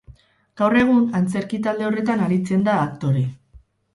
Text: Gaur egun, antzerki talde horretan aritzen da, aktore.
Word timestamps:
Gaur 0.61 0.75
egun, 0.83 1.03
antzerki 1.19 1.59
talde 1.67 1.85
horretan 1.89 2.25
aritzen 2.27 2.65
da, 2.69 2.79
aktore. 2.87 3.23